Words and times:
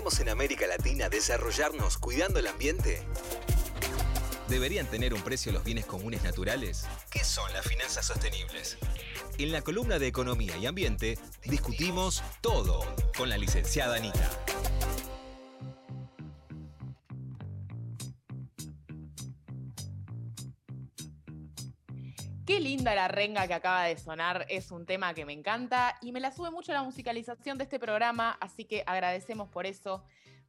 ¿Podemos 0.00 0.20
en 0.20 0.30
América 0.30 0.66
Latina 0.66 1.10
desarrollarnos 1.10 1.98
cuidando 1.98 2.38
el 2.38 2.46
ambiente? 2.46 3.02
¿Deberían 4.48 4.86
tener 4.86 5.12
un 5.12 5.20
precio 5.20 5.52
los 5.52 5.62
bienes 5.62 5.84
comunes 5.84 6.22
naturales? 6.22 6.86
¿Qué 7.10 7.22
son 7.22 7.52
las 7.52 7.66
finanzas 7.66 8.06
sostenibles? 8.06 8.78
En 9.36 9.52
la 9.52 9.60
columna 9.60 9.98
de 9.98 10.06
Economía 10.06 10.56
y 10.56 10.64
Ambiente 10.64 11.18
discutimos 11.44 12.22
todo 12.40 12.80
con 13.14 13.28
la 13.28 13.36
licenciada 13.36 13.96
Anita. 13.96 14.39
Linda 22.80 22.94
la 22.94 23.08
renga 23.08 23.46
que 23.46 23.52
acaba 23.52 23.84
de 23.84 23.98
sonar, 23.98 24.46
es 24.48 24.70
un 24.70 24.86
tema 24.86 25.12
que 25.12 25.26
me 25.26 25.34
encanta 25.34 25.98
y 26.00 26.12
me 26.12 26.20
la 26.20 26.32
sube 26.32 26.50
mucho 26.50 26.72
la 26.72 26.82
musicalización 26.82 27.58
de 27.58 27.64
este 27.64 27.78
programa, 27.78 28.38
así 28.40 28.64
que 28.64 28.82
agradecemos 28.86 29.50
por 29.50 29.66
eso. 29.66 30.02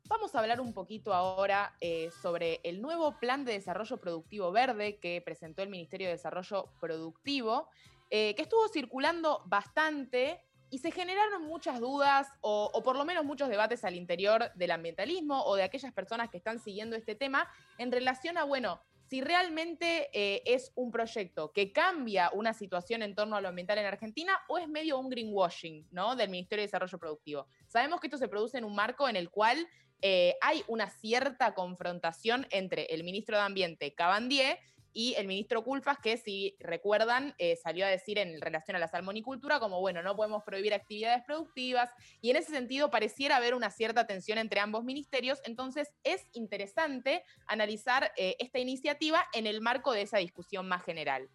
Vamos 0.06 0.34
a 0.34 0.40
hablar 0.40 0.62
un 0.62 0.74
poquito 0.74 1.14
ahora 1.14 1.76
eh, 1.82 2.10
sobre 2.22 2.62
el 2.64 2.82
nuevo 2.82 3.20
Plan 3.20 3.44
de 3.44 3.52
Desarrollo 3.52 3.98
Productivo 3.98 4.50
Verde 4.54 4.98
que 4.98 5.22
presentó 5.22 5.62
el 5.62 5.68
Ministerio 5.68 6.08
de 6.08 6.14
Desarrollo 6.14 6.72
Productivo, 6.80 7.68
eh, 8.10 8.34
que 8.36 8.44
estuvo 8.44 8.66
circulando 8.70 9.44
bastante 9.48 10.40
y 10.70 10.78
se 10.78 10.92
generaron 10.92 11.46
muchas 11.46 11.82
dudas 11.82 12.30
o, 12.40 12.72
o, 12.74 12.82
por 12.82 12.96
lo 12.96 13.04
menos 13.04 13.26
muchos 13.26 13.50
debates 13.50 13.84
al 13.84 13.96
interior 13.96 14.54
del 14.56 14.72
ambientalismo 14.72 15.44
o 15.44 15.58
de 15.58 15.64
aquellas 15.64 15.92
personas 15.92 16.30
que 16.30 16.38
están 16.38 16.60
siguiendo 16.60 16.96
este 16.96 17.14
tema 17.14 17.50
en 17.78 17.92
relación 17.92 18.38
a, 18.38 18.46
bueno, 18.46 18.82
si 19.12 19.20
realmente 19.20 20.10
eh, 20.14 20.42
es 20.46 20.72
un 20.74 20.90
proyecto 20.90 21.52
que 21.52 21.74
cambia 21.74 22.32
una 22.34 22.54
situación 22.54 23.02
en 23.02 23.14
torno 23.14 23.36
a 23.36 23.42
lo 23.42 23.50
ambiental 23.50 23.78
en 23.78 23.86
Argentina 23.86 24.40
o 24.48 24.58
es 24.58 24.70
medio 24.70 24.98
un 24.98 25.10
greenwashing 25.10 25.86
¿no? 25.92 26.16
del 26.16 26.30
Ministerio 26.30 26.62
de 26.62 26.68
Desarrollo 26.68 26.98
Productivo. 26.98 27.46
Sabemos 27.68 28.00
que 28.00 28.08
esto 28.08 28.18
se 28.18 28.30
produce 28.30 28.58
en 28.58 28.64
un 28.64 28.74
marco 28.74 29.10
en 29.10 29.18
el 29.18 29.30
cual 29.30 29.68
eh, 30.02 30.38
hay 30.40 30.64
una 30.70 30.90
cierta 30.90 31.54
confrontación 31.54 32.48
entre 32.52 32.86
el 32.86 33.04
ministro 33.04 33.36
de 33.36 33.44
Ambiente, 33.44 33.94
Cabandier, 33.94 34.60
y 34.94 35.16
el 35.16 35.28
ministro 35.28 35.64
Culfas, 35.64 35.98
que 36.00 36.18
si 36.18 36.56
recuerdan, 36.60 37.34
eh, 37.38 37.56
salió 37.56 37.86
a 37.86 37.90
decir 37.90 38.18
en 38.18 38.42
relación 38.42 38.76
a 38.76 38.80
la 38.80 38.88
salmonicultura 38.88 39.60
como, 39.60 39.80
bueno, 39.80 40.02
no 40.04 40.16
podemos 40.16 40.44
prohibir 40.44 40.74
actividades 40.74 41.24
productivas, 41.24 41.90
y 42.22 42.30
en 42.32 42.38
ese 42.38 42.52
sentido 42.52 42.90
pareciera 42.90 43.38
haber 43.38 43.56
una 43.56 43.70
cierta 43.70 44.08
tensión 44.08 44.38
entre 44.38 44.60
ambos 44.60 44.84
ministerios, 44.84 45.40
entonces 45.46 45.94
es 46.04 46.28
interesante 46.34 47.24
analizar 47.48 48.12
eh, 48.18 48.36
esta 48.40 48.60
iniciativa 48.60 49.26
en 49.34 49.48
el 49.48 49.62
marco 49.62 49.94
de 49.94 50.02
esa 50.02 50.18
discusión 50.18 50.68
más 50.68 50.84
general. 50.84 51.30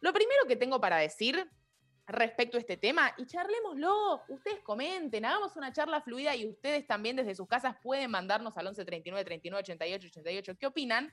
Lo 0.00 0.12
primero 0.12 0.46
que 0.46 0.56
tengo 0.56 0.80
para 0.80 0.98
decir 0.98 1.48
respecto 2.06 2.56
a 2.56 2.60
este 2.60 2.76
tema 2.76 3.12
y 3.16 3.26
charlémoslo, 3.26 4.22
ustedes 4.28 4.60
comenten, 4.62 5.24
hagamos 5.24 5.56
una 5.56 5.72
charla 5.72 6.00
fluida 6.00 6.36
y 6.36 6.46
ustedes 6.46 6.86
también 6.86 7.16
desde 7.16 7.34
sus 7.34 7.48
casas 7.48 7.76
pueden 7.82 8.10
mandarnos 8.10 8.56
al 8.56 8.66
11 8.68 8.84
39 8.84 9.24
39 9.24 9.60
88 9.60 10.06
88 10.08 10.56
qué 10.58 10.66
opinan. 10.66 11.12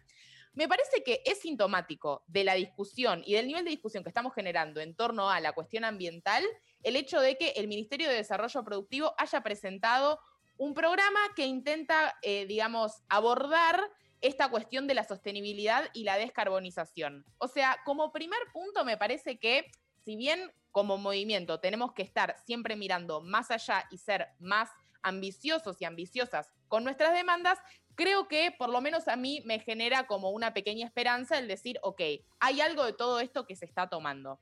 Me 0.54 0.68
parece 0.68 1.04
que 1.04 1.22
es 1.26 1.40
sintomático 1.40 2.24
de 2.28 2.44
la 2.44 2.54
discusión 2.54 3.24
y 3.26 3.34
del 3.34 3.48
nivel 3.48 3.66
de 3.66 3.72
discusión 3.72 4.04
que 4.04 4.10
estamos 4.10 4.34
generando 4.36 4.82
en 4.82 4.96
torno 4.96 5.30
a 5.30 5.40
la 5.40 5.54
cuestión 5.54 5.84
ambiental 5.84 6.44
el 6.84 6.96
hecho 6.96 7.20
de 7.20 7.38
que 7.38 7.50
el 7.52 7.68
Ministerio 7.68 8.08
de 8.08 8.16
Desarrollo 8.16 8.64
Productivo 8.64 9.16
haya 9.18 9.42
presentado 9.42 10.20
un 10.58 10.76
programa 10.76 11.20
que 11.36 11.48
intenta, 11.48 12.16
eh, 12.22 12.46
digamos, 12.46 13.02
abordar 13.10 13.82
esta 14.22 14.50
cuestión 14.50 14.88
de 14.88 14.94
la 14.94 15.04
sostenibilidad 15.04 15.90
y 15.94 16.04
la 16.04 16.18
descarbonización. 16.18 17.26
O 17.40 17.48
sea, 17.48 17.80
como 17.84 18.12
primer 18.12 18.40
punto 18.54 18.86
me 18.86 18.98
parece 18.98 19.40
que 19.40 19.72
si 20.06 20.16
bien 20.16 20.52
como 20.72 20.98
movimiento 20.98 21.60
tenemos 21.60 21.94
que 21.94 22.04
estar 22.04 22.36
siempre 22.46 22.76
mirando 22.76 23.22
más 23.22 23.52
allá 23.52 23.86
y 23.90 23.98
ser 23.98 24.28
más 24.40 24.70
ambiciosos 25.02 25.82
y 25.82 25.86
ambiciosas 25.86 26.54
con 26.74 26.84
nuestras 26.84 27.14
demandas, 27.14 27.60
creo 27.94 28.28
que 28.28 28.52
por 28.58 28.68
lo 28.72 28.82
menos 28.82 29.08
a 29.08 29.16
mí 29.16 29.44
me 29.46 29.60
genera 29.60 30.08
como 30.08 30.32
una 30.32 30.56
pequeña 30.56 30.88
esperanza 30.88 31.38
el 31.38 31.48
decir, 31.48 31.78
ok, 31.84 32.02
hay 32.40 32.62
algo 32.62 32.84
de 32.84 32.94
todo 32.94 33.20
esto 33.20 33.46
que 33.46 33.56
se 33.56 33.66
está 33.66 33.90
tomando. 33.90 34.40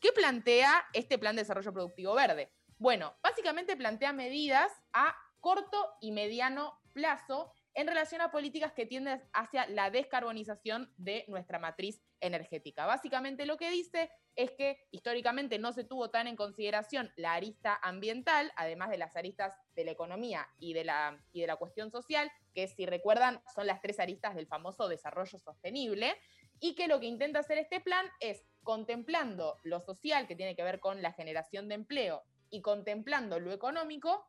¿Qué 0.00 0.10
plantea 0.10 0.82
este 0.94 1.18
plan 1.18 1.36
de 1.36 1.42
desarrollo 1.42 1.74
productivo 1.74 2.14
verde? 2.14 2.50
Bueno, 2.78 3.14
básicamente 3.22 3.76
plantea 3.76 4.14
medidas 4.14 4.72
a 4.94 5.14
corto 5.40 5.90
y 6.00 6.12
mediano 6.12 6.80
plazo 6.94 7.52
en 7.74 7.88
relación 7.88 8.20
a 8.20 8.30
políticas 8.30 8.72
que 8.72 8.86
tienden 8.86 9.20
hacia 9.32 9.66
la 9.66 9.90
descarbonización 9.90 10.92
de 10.96 11.24
nuestra 11.28 11.58
matriz 11.58 12.00
energética. 12.20 12.86
Básicamente 12.86 13.46
lo 13.46 13.56
que 13.56 13.70
dice 13.70 14.10
es 14.36 14.52
que 14.52 14.86
históricamente 14.90 15.58
no 15.58 15.72
se 15.72 15.84
tuvo 15.84 16.10
tan 16.10 16.26
en 16.28 16.36
consideración 16.36 17.12
la 17.16 17.34
arista 17.34 17.78
ambiental, 17.82 18.52
además 18.56 18.90
de 18.90 18.98
las 18.98 19.16
aristas 19.16 19.54
de 19.74 19.84
la 19.84 19.90
economía 19.90 20.48
y 20.58 20.72
de 20.72 20.84
la, 20.84 21.20
y 21.32 21.40
de 21.40 21.46
la 21.48 21.56
cuestión 21.56 21.90
social, 21.90 22.30
que 22.54 22.68
si 22.68 22.86
recuerdan 22.86 23.42
son 23.54 23.66
las 23.66 23.80
tres 23.80 23.98
aristas 23.98 24.34
del 24.34 24.46
famoso 24.46 24.88
desarrollo 24.88 25.38
sostenible, 25.38 26.16
y 26.60 26.74
que 26.76 26.86
lo 26.86 27.00
que 27.00 27.06
intenta 27.06 27.40
hacer 27.40 27.58
este 27.58 27.80
plan 27.80 28.06
es 28.20 28.46
contemplando 28.62 29.58
lo 29.64 29.80
social 29.80 30.26
que 30.26 30.36
tiene 30.36 30.56
que 30.56 30.62
ver 30.62 30.80
con 30.80 31.02
la 31.02 31.12
generación 31.12 31.68
de 31.68 31.74
empleo 31.74 32.22
y 32.48 32.62
contemplando 32.62 33.40
lo 33.40 33.52
económico, 33.52 34.26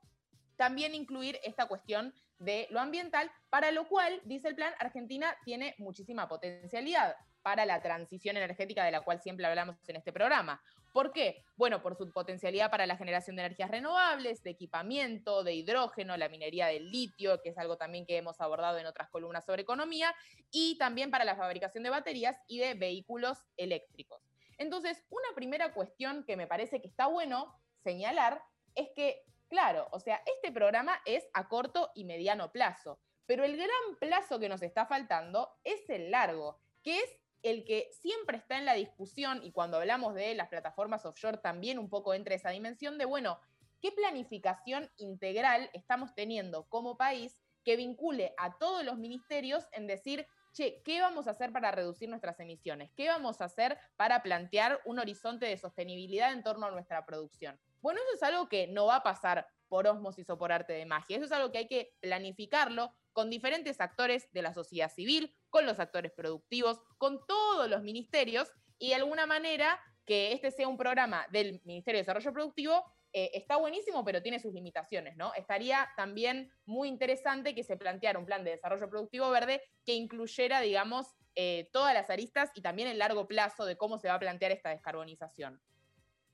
también 0.56 0.96
incluir 0.96 1.40
esta 1.44 1.68
cuestión 1.68 2.14
de 2.40 2.68
lo 2.70 2.80
ambiental, 2.80 3.32
para 3.50 3.72
lo 3.72 3.88
cual, 3.88 4.22
dice 4.26 4.48
el 4.48 4.56
plan, 4.56 4.74
Argentina 4.80 5.36
tiene 5.46 5.76
muchísima 5.78 6.28
potencialidad 6.28 7.16
para 7.42 7.66
la 7.66 7.82
transición 7.82 8.38
energética 8.38 8.84
de 8.84 8.92
la 8.92 9.02
cual 9.02 9.22
siempre 9.22 9.46
hablamos 9.46 9.78
en 9.88 9.96
este 9.96 10.12
programa. 10.12 10.62
¿Por 10.92 11.12
qué? 11.12 11.44
Bueno, 11.58 11.82
por 11.82 11.96
su 11.96 12.12
potencialidad 12.12 12.72
para 12.72 12.88
la 12.88 12.98
generación 12.98 13.36
de 13.36 13.44
energías 13.44 13.70
renovables, 13.70 14.42
de 14.44 14.52
equipamiento, 14.52 15.44
de 15.44 15.54
hidrógeno, 15.54 16.16
la 16.16 16.30
minería 16.30 16.68
del 16.68 16.90
litio, 16.90 17.42
que 17.42 17.50
es 17.50 17.58
algo 17.58 17.78
también 17.78 18.06
que 18.06 18.18
hemos 18.18 18.40
abordado 18.40 18.78
en 18.78 18.86
otras 18.86 19.10
columnas 19.10 19.46
sobre 19.46 19.64
economía, 19.64 20.16
y 20.52 20.78
también 20.78 21.12
para 21.12 21.26
la 21.26 21.36
fabricación 21.36 21.84
de 21.84 21.90
baterías 21.90 22.38
y 22.48 22.60
de 22.60 22.76
vehículos 22.76 23.38
eléctricos. 23.58 24.22
Entonces, 24.58 25.04
una 25.10 25.28
primera 25.36 25.74
cuestión 25.74 26.24
que 26.24 26.38
me 26.38 26.48
parece 26.48 26.82
que 26.82 26.88
está 26.88 27.08
bueno 27.08 27.54
señalar 27.84 28.42
es 28.74 28.90
que 28.96 29.22
Claro, 29.48 29.88
o 29.92 30.00
sea, 30.00 30.22
este 30.26 30.52
programa 30.52 31.02
es 31.06 31.28
a 31.34 31.48
corto 31.48 31.92
y 31.94 32.06
mediano 32.06 32.52
plazo, 32.52 33.00
pero 33.26 33.44
el 33.44 33.56
gran 33.56 33.70
plazo 34.00 34.40
que 34.40 34.50
nos 34.50 34.62
está 34.62 34.86
faltando 34.86 35.50
es 35.64 35.90
el 35.90 36.12
largo, 36.12 36.60
que 36.84 37.00
es 37.00 37.20
el 37.44 37.64
que 37.64 37.90
siempre 37.92 38.38
está 38.38 38.58
en 38.58 38.66
la 38.66 38.74
discusión 38.74 39.42
y 39.44 39.52
cuando 39.52 39.78
hablamos 39.78 40.16
de 40.16 40.34
las 40.34 40.50
plataformas 40.50 41.06
offshore 41.06 41.38
también 41.38 41.78
un 41.78 41.90
poco 41.90 42.16
entra 42.16 42.34
esa 42.34 42.50
dimensión 42.50 42.98
de, 42.98 43.06
bueno, 43.06 43.40
¿qué 43.82 43.92
planificación 43.92 44.90
integral 44.98 45.70
estamos 45.74 46.16
teniendo 46.16 46.68
como 46.68 46.98
país 46.98 47.40
que 47.64 47.76
vincule 47.76 48.34
a 48.38 48.58
todos 48.58 48.84
los 48.84 48.98
ministerios 48.98 49.68
en 49.74 49.86
decir, 49.86 50.28
che, 50.56 50.82
¿qué 50.84 51.02
vamos 51.02 51.28
a 51.28 51.32
hacer 51.32 51.52
para 51.52 51.72
reducir 51.72 52.08
nuestras 52.08 52.40
emisiones? 52.40 52.90
¿Qué 52.96 53.10
vamos 53.10 53.42
a 53.42 53.46
hacer 53.46 53.78
para 53.98 54.24
plantear 54.24 54.80
un 54.86 55.00
horizonte 55.00 55.46
de 55.46 55.58
sostenibilidad 55.58 56.32
en 56.32 56.44
torno 56.44 56.66
a 56.66 56.72
nuestra 56.72 57.06
producción? 57.06 57.60
Bueno, 57.82 58.00
eso 58.00 58.16
es 58.16 58.24
algo 58.24 58.48
que 58.48 58.68
no 58.68 58.86
va 58.86 58.98
a 58.98 59.04
pasar 59.04 59.48
por 59.68 59.86
osmosis 59.86 60.30
o 60.30 60.38
por 60.38 60.54
arte 60.54 60.72
de 60.74 60.86
magia. 60.86 61.18
Eso 61.18 61.26
es 61.26 61.32
algo 61.34 61.52
que 61.52 61.58
hay 61.58 61.68
que 61.68 61.94
planificarlo 62.00 62.96
con 63.12 63.30
diferentes 63.30 63.82
actores 63.82 64.32
de 64.32 64.42
la 64.42 64.54
sociedad 64.54 64.92
civil, 64.92 65.36
con 65.50 65.66
los 65.66 65.80
actores 65.80 66.14
productivos, 66.14 66.80
con 66.98 67.26
todos 67.28 67.70
los 67.70 67.84
ministerios 67.84 68.50
y 68.80 68.90
de 68.90 68.96
alguna 68.96 69.26
manera 69.26 69.80
que 70.06 70.32
este 70.32 70.52
sea 70.52 70.68
un 70.68 70.78
programa 70.78 71.26
del 71.32 71.62
Ministerio 71.66 71.98
de 71.98 72.04
Desarrollo 72.04 72.32
Productivo 72.32 72.86
eh, 73.18 73.32
está 73.34 73.56
buenísimo, 73.56 74.04
pero 74.04 74.22
tiene 74.22 74.42
sus 74.42 74.54
limitaciones, 74.54 75.16
¿no? 75.16 75.34
Estaría 75.36 75.90
también 75.96 76.52
muy 76.66 76.90
interesante 76.90 77.56
que 77.56 77.64
se 77.64 77.78
planteara 77.78 78.20
un 78.20 78.26
plan 78.26 78.44
de 78.44 78.52
desarrollo 78.52 78.90
productivo 78.90 79.30
verde 79.30 79.62
que 79.86 79.94
incluyera, 79.94 80.60
digamos, 80.60 81.16
eh, 81.34 81.70
todas 81.72 81.94
las 81.94 82.10
aristas 82.10 82.52
y 82.56 82.62
también 82.62 82.90
el 82.90 83.00
largo 83.00 83.26
plazo 83.26 83.64
de 83.64 83.78
cómo 83.78 84.00
se 84.00 84.10
va 84.10 84.16
a 84.16 84.20
plantear 84.20 84.52
esta 84.52 84.70
descarbonización. 84.70 85.62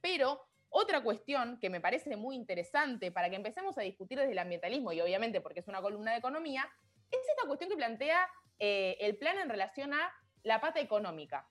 Pero 0.01 0.41
otra 0.69 1.03
cuestión 1.03 1.59
que 1.59 1.69
me 1.69 1.81
parece 1.81 2.15
muy 2.15 2.35
interesante 2.35 3.11
para 3.11 3.29
que 3.29 3.35
empecemos 3.35 3.77
a 3.77 3.81
discutir 3.81 4.17
desde 4.17 4.31
el 4.31 4.39
ambientalismo, 4.39 4.91
y 4.91 5.01
obviamente 5.01 5.39
porque 5.39 5.59
es 5.59 5.67
una 5.67 5.83
columna 5.83 6.13
de 6.13 6.17
economía, 6.17 6.67
es 7.11 7.19
esta 7.29 7.45
cuestión 7.45 7.69
que 7.69 7.75
plantea 7.75 8.27
eh, 8.57 8.97
el 9.01 9.17
plan 9.17 9.37
en 9.37 9.49
relación 9.49 9.93
a 9.93 10.11
la 10.41 10.59
pata 10.59 10.79
económica, 10.79 11.47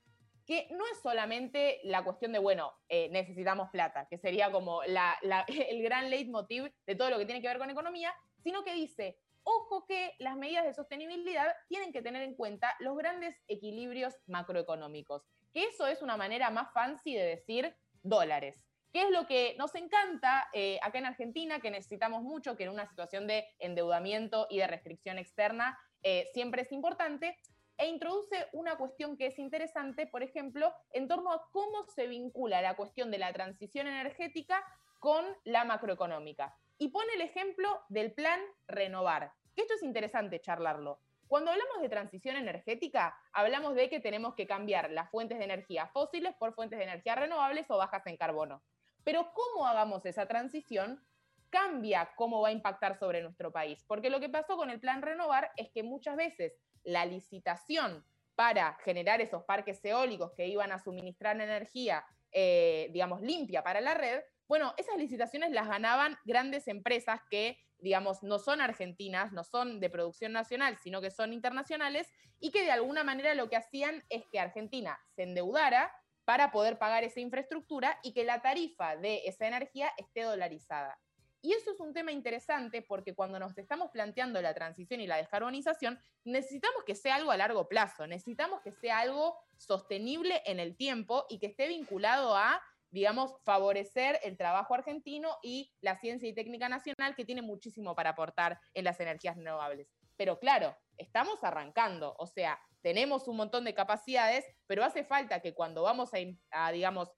que 0.51 0.67
no 0.71 0.83
es 0.91 0.99
solamente 1.01 1.79
la 1.83 2.03
cuestión 2.03 2.33
de, 2.33 2.39
bueno, 2.39 2.73
eh, 2.89 3.07
necesitamos 3.07 3.69
plata, 3.69 4.05
que 4.09 4.17
sería 4.17 4.51
como 4.51 4.81
el 4.83 5.81
gran 5.81 6.09
leitmotiv 6.09 6.69
de 6.85 6.95
todo 6.95 7.09
lo 7.09 7.17
que 7.17 7.25
tiene 7.25 7.41
que 7.41 7.47
ver 7.47 7.57
con 7.57 7.69
economía, 7.69 8.13
sino 8.43 8.61
que 8.65 8.73
dice, 8.73 9.17
ojo 9.43 9.85
que 9.85 10.13
las 10.19 10.35
medidas 10.35 10.65
de 10.65 10.73
sostenibilidad 10.73 11.55
tienen 11.69 11.93
que 11.93 12.01
tener 12.01 12.23
en 12.23 12.35
cuenta 12.35 12.75
los 12.79 12.97
grandes 12.97 13.33
equilibrios 13.47 14.13
macroeconómicos, 14.27 15.23
que 15.53 15.63
eso 15.63 15.87
es 15.87 16.01
una 16.01 16.17
manera 16.17 16.49
más 16.49 16.73
fancy 16.73 17.15
de 17.15 17.23
decir 17.23 17.73
dólares. 18.03 18.61
¿Qué 18.91 19.03
es 19.03 19.09
lo 19.09 19.27
que 19.27 19.55
nos 19.57 19.73
encanta 19.75 20.49
eh, 20.51 20.79
acá 20.81 20.99
en 20.99 21.05
Argentina, 21.05 21.61
que 21.61 21.71
necesitamos 21.71 22.23
mucho, 22.23 22.57
que 22.57 22.65
en 22.65 22.71
una 22.71 22.89
situación 22.89 23.25
de 23.25 23.45
endeudamiento 23.59 24.47
y 24.49 24.57
de 24.57 24.67
restricción 24.67 25.17
externa 25.17 25.79
eh, 26.03 26.27
siempre 26.33 26.63
es 26.63 26.73
importante? 26.73 27.39
E 27.81 27.87
introduce 27.87 28.47
una 28.51 28.77
cuestión 28.77 29.17
que 29.17 29.25
es 29.25 29.39
interesante, 29.39 30.05
por 30.05 30.21
ejemplo, 30.21 30.71
en 30.93 31.07
torno 31.07 31.31
a 31.31 31.49
cómo 31.51 31.83
se 31.87 32.05
vincula 32.05 32.61
la 32.61 32.75
cuestión 32.75 33.09
de 33.09 33.17
la 33.17 33.33
transición 33.33 33.87
energética 33.87 34.63
con 34.99 35.25
la 35.45 35.63
macroeconómica. 35.63 36.55
Y 36.77 36.89
pone 36.89 37.11
el 37.15 37.21
ejemplo 37.21 37.81
del 37.89 38.13
plan 38.13 38.39
Renovar, 38.67 39.33
que 39.55 39.63
esto 39.63 39.73
es 39.73 39.81
interesante 39.81 40.39
charlarlo. 40.39 40.99
Cuando 41.25 41.49
hablamos 41.49 41.81
de 41.81 41.89
transición 41.89 42.35
energética, 42.35 43.17
hablamos 43.33 43.73
de 43.73 43.89
que 43.89 43.99
tenemos 43.99 44.35
que 44.35 44.45
cambiar 44.45 44.91
las 44.91 45.09
fuentes 45.09 45.39
de 45.39 45.45
energía 45.45 45.87
fósiles 45.87 46.35
por 46.35 46.53
fuentes 46.53 46.77
de 46.77 46.85
energía 46.85 47.15
renovables 47.15 47.65
o 47.71 47.77
bajas 47.77 48.05
en 48.05 48.15
carbono. 48.15 48.61
Pero 49.03 49.31
cómo 49.33 49.65
hagamos 49.65 50.05
esa 50.05 50.27
transición 50.27 51.03
cambia 51.49 52.11
cómo 52.15 52.41
va 52.41 52.49
a 52.49 52.53
impactar 52.53 52.99
sobre 52.99 53.23
nuestro 53.23 53.51
país. 53.51 53.83
Porque 53.87 54.11
lo 54.11 54.19
que 54.19 54.29
pasó 54.29 54.55
con 54.55 54.69
el 54.69 54.79
plan 54.79 55.01
Renovar 55.01 55.51
es 55.57 55.71
que 55.71 55.81
muchas 55.81 56.15
veces 56.15 56.53
la 56.83 57.05
licitación 57.05 58.05
para 58.35 58.77
generar 58.83 59.21
esos 59.21 59.43
parques 59.43 59.83
eólicos 59.83 60.31
que 60.35 60.47
iban 60.47 60.71
a 60.71 60.79
suministrar 60.79 61.39
energía, 61.39 62.05
eh, 62.31 62.89
digamos, 62.91 63.21
limpia 63.21 63.63
para 63.63 63.81
la 63.81 63.93
red, 63.93 64.21
bueno, 64.47 64.73
esas 64.77 64.97
licitaciones 64.97 65.51
las 65.51 65.67
ganaban 65.67 66.17
grandes 66.25 66.67
empresas 66.67 67.21
que, 67.29 67.57
digamos, 67.77 68.21
no 68.21 68.37
son 68.37 68.59
argentinas, 68.59 69.31
no 69.31 69.43
son 69.43 69.79
de 69.79 69.89
producción 69.89 70.33
nacional, 70.33 70.77
sino 70.83 70.99
que 71.01 71.11
son 71.11 71.31
internacionales, 71.31 72.11
y 72.39 72.51
que 72.51 72.63
de 72.63 72.71
alguna 72.71 73.03
manera 73.03 73.33
lo 73.35 73.49
que 73.49 73.55
hacían 73.55 74.03
es 74.09 74.25
que 74.31 74.39
Argentina 74.39 74.99
se 75.15 75.23
endeudara 75.23 75.95
para 76.25 76.51
poder 76.51 76.77
pagar 76.79 77.03
esa 77.03 77.19
infraestructura 77.19 77.99
y 78.03 78.13
que 78.13 78.25
la 78.25 78.41
tarifa 78.41 78.97
de 78.97 79.21
esa 79.25 79.47
energía 79.47 79.91
esté 79.97 80.23
dolarizada. 80.23 80.99
Y 81.41 81.53
eso 81.53 81.71
es 81.71 81.79
un 81.79 81.93
tema 81.93 82.11
interesante 82.11 82.83
porque 82.83 83.15
cuando 83.15 83.39
nos 83.39 83.57
estamos 83.57 83.89
planteando 83.91 84.41
la 84.41 84.53
transición 84.53 85.01
y 85.01 85.07
la 85.07 85.17
descarbonización, 85.17 85.99
necesitamos 86.23 86.83
que 86.83 86.95
sea 86.95 87.15
algo 87.15 87.31
a 87.31 87.37
largo 87.37 87.67
plazo, 87.67 88.05
necesitamos 88.05 88.61
que 88.61 88.71
sea 88.71 88.99
algo 88.99 89.37
sostenible 89.57 90.43
en 90.45 90.59
el 90.59 90.75
tiempo 90.75 91.25
y 91.29 91.39
que 91.39 91.47
esté 91.47 91.67
vinculado 91.67 92.35
a, 92.35 92.61
digamos, 92.91 93.35
favorecer 93.43 94.19
el 94.23 94.37
trabajo 94.37 94.75
argentino 94.75 95.37
y 95.41 95.73
la 95.81 95.97
ciencia 95.97 96.29
y 96.29 96.33
técnica 96.33 96.69
nacional 96.69 97.15
que 97.15 97.25
tiene 97.25 97.41
muchísimo 97.41 97.95
para 97.95 98.11
aportar 98.11 98.59
en 98.73 98.83
las 98.83 98.99
energías 98.99 99.35
renovables. 99.35 99.91
Pero 100.17 100.37
claro, 100.39 100.77
estamos 100.97 101.43
arrancando, 101.43 102.15
o 102.19 102.27
sea, 102.27 102.59
tenemos 102.81 103.27
un 103.27 103.37
montón 103.37 103.63
de 103.63 103.73
capacidades, 103.73 104.45
pero 104.67 104.83
hace 104.83 105.03
falta 105.03 105.39
que 105.39 105.53
cuando 105.53 105.83
vamos 105.83 106.11
a, 106.51 106.71
digamos, 106.71 107.11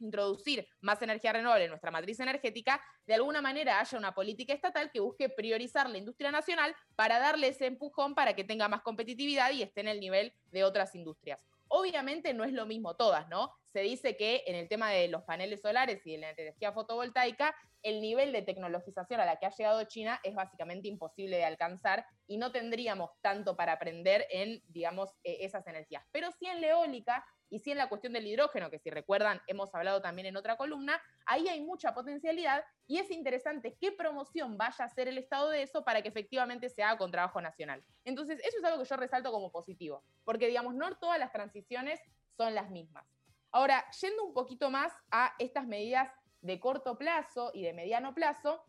introducir 0.00 0.68
más 0.80 1.00
energía 1.02 1.32
renovable 1.32 1.64
en 1.64 1.70
nuestra 1.70 1.90
matriz 1.90 2.20
energética, 2.20 2.80
de 3.06 3.14
alguna 3.14 3.40
manera 3.40 3.80
haya 3.80 3.98
una 3.98 4.14
política 4.14 4.52
estatal 4.52 4.90
que 4.90 5.00
busque 5.00 5.28
priorizar 5.28 5.88
la 5.88 5.98
industria 5.98 6.30
nacional 6.30 6.74
para 6.96 7.18
darle 7.18 7.48
ese 7.48 7.66
empujón 7.66 8.14
para 8.14 8.34
que 8.34 8.44
tenga 8.44 8.68
más 8.68 8.82
competitividad 8.82 9.50
y 9.52 9.62
esté 9.62 9.80
en 9.80 9.88
el 9.88 10.00
nivel 10.00 10.32
de 10.50 10.64
otras 10.64 10.94
industrias. 10.94 11.44
Obviamente 11.68 12.32
no 12.32 12.44
es 12.44 12.52
lo 12.52 12.64
mismo 12.64 12.96
todas, 12.96 13.28
¿no? 13.28 13.52
Se 13.72 13.80
dice 13.80 14.16
que 14.16 14.42
en 14.46 14.56
el 14.56 14.68
tema 14.68 14.90
de 14.90 15.08
los 15.08 15.22
paneles 15.24 15.60
solares 15.60 16.00
y 16.06 16.12
de 16.12 16.18
la 16.18 16.30
energía 16.30 16.72
fotovoltaica, 16.72 17.54
el 17.82 18.00
nivel 18.00 18.32
de 18.32 18.42
tecnologización 18.42 19.20
a 19.20 19.26
la 19.26 19.36
que 19.36 19.46
ha 19.46 19.50
llegado 19.50 19.84
China 19.84 20.18
es 20.24 20.34
básicamente 20.34 20.88
imposible 20.88 21.36
de 21.36 21.44
alcanzar 21.44 22.06
y 22.26 22.38
no 22.38 22.50
tendríamos 22.50 23.10
tanto 23.20 23.54
para 23.56 23.72
aprender 23.72 24.26
en, 24.30 24.62
digamos, 24.68 25.10
e-, 25.22 25.44
esas 25.44 25.66
energías. 25.66 26.02
Pero 26.10 26.30
sí 26.32 26.46
en 26.46 26.62
la 26.62 26.68
eólica 26.68 27.24
y 27.50 27.58
sí 27.58 27.70
en 27.70 27.78
la 27.78 27.88
cuestión 27.88 28.12
del 28.12 28.26
hidrógeno, 28.26 28.70
que 28.70 28.78
si 28.78 28.90
recuerdan 28.90 29.40
hemos 29.46 29.74
hablado 29.74 30.02
también 30.02 30.26
en 30.26 30.36
otra 30.36 30.56
columna, 30.56 31.00
ahí 31.26 31.48
hay 31.48 31.60
mucha 31.60 31.94
potencialidad 31.94 32.64
y 32.86 32.98
es 32.98 33.10
interesante 33.10 33.76
qué 33.80 33.92
promoción 33.92 34.56
vaya 34.56 34.84
a 34.84 34.86
hacer 34.86 35.08
el 35.08 35.18
Estado 35.18 35.50
de 35.50 35.62
eso 35.62 35.84
para 35.84 36.02
que 36.02 36.08
efectivamente 36.08 36.68
se 36.68 36.82
haga 36.82 36.98
con 36.98 37.10
trabajo 37.10 37.40
nacional. 37.40 37.84
Entonces, 38.04 38.40
eso 38.40 38.58
es 38.58 38.64
algo 38.64 38.82
que 38.82 38.88
yo 38.88 38.96
resalto 38.96 39.32
como 39.32 39.50
positivo, 39.50 40.04
porque 40.24 40.46
digamos, 40.48 40.74
no 40.74 40.96
todas 40.98 41.18
las 41.18 41.32
transiciones 41.32 42.00
son 42.36 42.54
las 42.54 42.70
mismas. 42.70 43.06
Ahora, 43.50 43.84
yendo 44.00 44.24
un 44.24 44.34
poquito 44.34 44.70
más 44.70 44.92
a 45.10 45.34
estas 45.38 45.66
medidas 45.66 46.12
de 46.40 46.60
corto 46.60 46.96
plazo 46.98 47.50
y 47.54 47.62
de 47.62 47.72
mediano 47.72 48.14
plazo, 48.14 48.62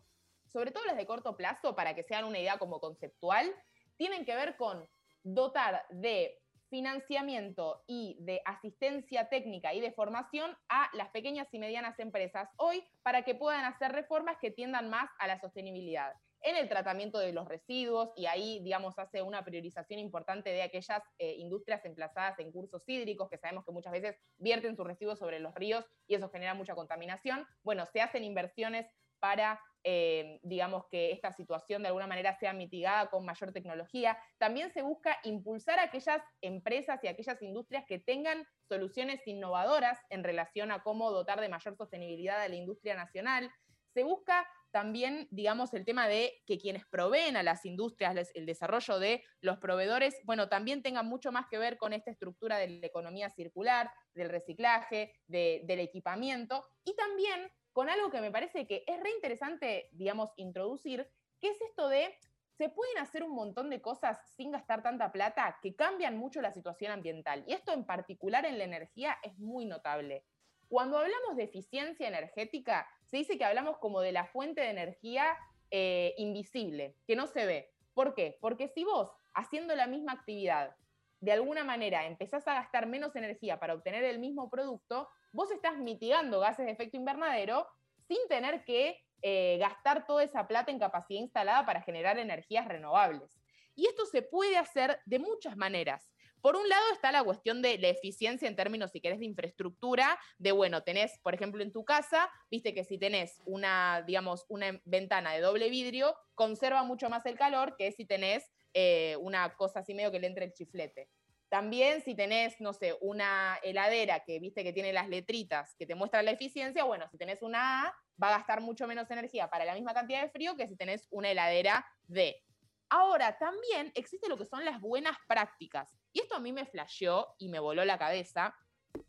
sobre 0.46 0.70
todo 0.70 0.84
las 0.84 0.96
de 0.96 1.06
corto 1.06 1.36
plazo, 1.36 1.76
para 1.76 1.94
que 1.94 2.02
sean 2.02 2.24
una 2.24 2.38
idea 2.38 2.58
como 2.58 2.80
conceptual, 2.80 3.54
tienen 3.96 4.24
que 4.24 4.34
ver 4.34 4.56
con 4.56 4.88
dotar 5.22 5.84
de 5.90 6.40
financiamiento 6.70 7.82
y 7.86 8.16
de 8.20 8.40
asistencia 8.44 9.28
técnica 9.28 9.74
y 9.74 9.80
de 9.80 9.92
formación 9.92 10.56
a 10.68 10.88
las 10.94 11.10
pequeñas 11.10 11.48
y 11.52 11.58
medianas 11.58 11.98
empresas 11.98 12.48
hoy 12.56 12.82
para 13.02 13.22
que 13.22 13.34
puedan 13.34 13.64
hacer 13.64 13.92
reformas 13.92 14.38
que 14.40 14.50
tiendan 14.50 14.88
más 14.88 15.10
a 15.18 15.26
la 15.26 15.38
sostenibilidad 15.40 16.12
en 16.42 16.56
el 16.56 16.68
tratamiento 16.68 17.18
de 17.18 17.32
los 17.32 17.46
residuos 17.46 18.12
y 18.16 18.26
ahí, 18.26 18.60
digamos, 18.62 18.98
hace 18.98 19.22
una 19.22 19.44
priorización 19.44 20.00
importante 20.00 20.50
de 20.50 20.62
aquellas 20.62 21.02
eh, 21.18 21.34
industrias 21.36 21.84
emplazadas 21.84 22.38
en 22.38 22.50
cursos 22.50 22.82
hídricos 22.86 23.28
que 23.28 23.38
sabemos 23.38 23.64
que 23.64 23.72
muchas 23.72 23.92
veces 23.92 24.16
vierten 24.38 24.76
sus 24.76 24.86
residuos 24.86 25.18
sobre 25.18 25.40
los 25.40 25.54
ríos 25.54 25.84
y 26.06 26.14
eso 26.14 26.30
genera 26.30 26.54
mucha 26.54 26.74
contaminación. 26.74 27.46
Bueno, 27.62 27.84
se 27.92 28.00
hacen 28.00 28.24
inversiones 28.24 28.86
para 29.18 29.60
eh, 29.84 30.38
digamos, 30.42 30.86
que 30.88 31.12
esta 31.12 31.32
situación 31.32 31.82
de 31.82 31.88
alguna 31.88 32.06
manera 32.06 32.38
sea 32.38 32.52
mitigada 32.52 33.08
con 33.08 33.24
mayor 33.24 33.52
tecnología. 33.52 34.18
También 34.38 34.70
se 34.72 34.82
busca 34.82 35.18
impulsar 35.24 35.78
aquellas 35.78 36.22
empresas 36.40 37.00
y 37.02 37.08
aquellas 37.08 37.40
industrias 37.42 37.84
que 37.86 37.98
tengan 37.98 38.46
soluciones 38.68 39.26
innovadoras 39.26 39.98
en 40.10 40.22
relación 40.24 40.70
a 40.70 40.82
cómo 40.82 41.10
dotar 41.10 41.40
de 41.40 41.48
mayor 41.48 41.76
sostenibilidad 41.76 42.40
a 42.40 42.48
la 42.48 42.56
industria 42.56 42.94
nacional. 42.94 43.50
Se 43.94 44.04
busca 44.04 44.46
también, 44.70 45.26
digamos, 45.30 45.74
el 45.74 45.84
tema 45.84 46.06
de 46.08 46.42
que 46.46 46.58
quienes 46.58 46.86
proveen 46.86 47.36
a 47.36 47.42
las 47.42 47.64
industrias, 47.64 48.30
el 48.34 48.46
desarrollo 48.46 48.98
de 48.98 49.24
los 49.40 49.58
proveedores, 49.58 50.16
bueno, 50.24 50.48
también 50.48 50.82
tengan 50.82 51.06
mucho 51.06 51.32
más 51.32 51.46
que 51.50 51.58
ver 51.58 51.76
con 51.76 51.92
esta 51.92 52.10
estructura 52.10 52.58
de 52.58 52.68
la 52.68 52.86
economía 52.86 53.30
circular, 53.30 53.90
del 54.14 54.28
reciclaje, 54.28 55.12
del 55.26 55.80
equipamiento, 55.80 56.64
y 56.84 56.94
también 56.94 57.50
con 57.72 57.88
algo 57.88 58.10
que 58.10 58.20
me 58.20 58.30
parece 58.30 58.66
que 58.66 58.84
es 58.86 59.00
re 59.00 59.10
interesante, 59.10 59.88
digamos, 59.92 60.32
introducir, 60.36 61.08
que 61.40 61.48
es 61.48 61.60
esto 61.60 61.88
de, 61.88 62.14
se 62.56 62.68
pueden 62.68 62.98
hacer 62.98 63.22
un 63.22 63.34
montón 63.34 63.70
de 63.70 63.80
cosas 63.80 64.18
sin 64.36 64.50
gastar 64.50 64.82
tanta 64.82 65.12
plata 65.12 65.58
que 65.62 65.74
cambian 65.74 66.16
mucho 66.16 66.42
la 66.42 66.52
situación 66.52 66.92
ambiental. 66.92 67.44
Y 67.46 67.52
esto 67.52 67.72
en 67.72 67.84
particular 67.84 68.44
en 68.44 68.58
la 68.58 68.64
energía 68.64 69.16
es 69.22 69.38
muy 69.38 69.64
notable. 69.64 70.24
Cuando 70.68 70.98
hablamos 70.98 71.36
de 71.36 71.44
eficiencia 71.44 72.06
energética, 72.06 72.86
se 73.04 73.16
dice 73.16 73.38
que 73.38 73.44
hablamos 73.44 73.78
como 73.78 74.00
de 74.00 74.12
la 74.12 74.26
fuente 74.26 74.60
de 74.60 74.70
energía 74.70 75.36
eh, 75.70 76.14
invisible, 76.18 76.96
que 77.06 77.16
no 77.16 77.26
se 77.26 77.46
ve. 77.46 77.72
¿Por 77.94 78.14
qué? 78.14 78.38
Porque 78.40 78.68
si 78.68 78.84
vos, 78.84 79.10
haciendo 79.34 79.74
la 79.74 79.86
misma 79.86 80.12
actividad, 80.12 80.76
de 81.20 81.32
alguna 81.32 81.64
manera 81.64 82.06
empezás 82.06 82.46
a 82.48 82.54
gastar 82.54 82.86
menos 82.86 83.16
energía 83.16 83.58
para 83.58 83.74
obtener 83.74 84.04
el 84.04 84.18
mismo 84.18 84.48
producto, 84.48 85.08
vos 85.32 85.50
estás 85.50 85.78
mitigando 85.78 86.40
gases 86.40 86.66
de 86.66 86.72
efecto 86.72 86.96
invernadero 86.96 87.66
sin 88.06 88.18
tener 88.28 88.64
que 88.64 88.98
eh, 89.22 89.58
gastar 89.58 90.06
toda 90.06 90.24
esa 90.24 90.46
plata 90.48 90.70
en 90.70 90.78
capacidad 90.78 91.20
instalada 91.20 91.66
para 91.66 91.82
generar 91.82 92.18
energías 92.18 92.66
renovables. 92.66 93.38
Y 93.74 93.86
esto 93.86 94.06
se 94.06 94.22
puede 94.22 94.56
hacer 94.56 94.98
de 95.04 95.18
muchas 95.18 95.56
maneras. 95.56 96.10
Por 96.40 96.56
un 96.56 96.68
lado 96.68 96.84
está 96.92 97.12
la 97.12 97.22
cuestión 97.22 97.60
de 97.60 97.76
la 97.78 97.88
eficiencia 97.88 98.48
en 98.48 98.56
términos, 98.56 98.92
si 98.92 99.00
querés, 99.00 99.18
de 99.18 99.26
infraestructura, 99.26 100.18
de, 100.38 100.52
bueno, 100.52 100.82
tenés, 100.82 101.18
por 101.22 101.34
ejemplo, 101.34 101.62
en 101.62 101.70
tu 101.70 101.84
casa, 101.84 102.30
viste 102.50 102.72
que 102.72 102.84
si 102.84 102.98
tenés 102.98 103.42
una, 103.44 104.02
digamos, 104.06 104.46
una 104.48 104.80
ventana 104.84 105.32
de 105.32 105.40
doble 105.40 105.68
vidrio, 105.68 106.16
conserva 106.34 106.82
mucho 106.82 107.10
más 107.10 107.26
el 107.26 107.36
calor 107.36 107.76
que 107.76 107.92
si 107.92 108.06
tenés 108.06 108.50
eh, 108.72 109.16
una 109.20 109.54
cosa 109.54 109.80
así 109.80 109.92
medio 109.92 110.10
que 110.10 110.18
le 110.18 110.28
entre 110.28 110.46
el 110.46 110.54
chiflete. 110.54 111.10
También 111.50 112.00
si 112.02 112.14
tenés, 112.14 112.60
no 112.60 112.72
sé, 112.72 112.96
una 113.00 113.58
heladera 113.64 114.20
que 114.20 114.38
viste 114.38 114.62
que 114.62 114.72
tiene 114.72 114.92
las 114.92 115.08
letritas 115.08 115.74
que 115.74 115.84
te 115.84 115.96
muestran 115.96 116.24
la 116.24 116.30
eficiencia, 116.30 116.84
bueno, 116.84 117.08
si 117.10 117.18
tenés 117.18 117.42
una 117.42 117.86
A, 117.86 117.94
va 118.22 118.28
a 118.28 118.38
gastar 118.38 118.60
mucho 118.60 118.86
menos 118.86 119.10
energía 119.10 119.50
para 119.50 119.64
la 119.64 119.74
misma 119.74 119.92
cantidad 119.92 120.22
de 120.22 120.30
frío 120.30 120.56
que 120.56 120.68
si 120.68 120.76
tenés 120.76 121.08
una 121.10 121.28
heladera 121.28 121.84
D. 122.04 122.40
Ahora, 122.88 123.36
también 123.36 123.90
existe 123.96 124.28
lo 124.28 124.38
que 124.38 124.44
son 124.44 124.64
las 124.64 124.80
buenas 124.80 125.16
prácticas. 125.26 125.92
Y 126.12 126.20
esto 126.20 126.36
a 126.36 126.40
mí 126.40 126.52
me 126.52 126.66
flasheó 126.66 127.34
y 127.38 127.48
me 127.48 127.58
voló 127.58 127.84
la 127.84 127.98
cabeza, 127.98 128.54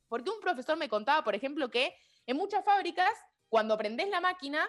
porque 0.07 0.31
un 0.31 0.39
profesor 0.39 0.77
me 0.77 0.89
contaba, 0.89 1.23
por 1.23 1.35
ejemplo, 1.35 1.69
que 1.69 1.95
en 2.25 2.37
muchas 2.37 2.65
fábricas, 2.65 3.13
cuando 3.49 3.77
prendés 3.77 4.09
la 4.09 4.19
máquina, 4.19 4.67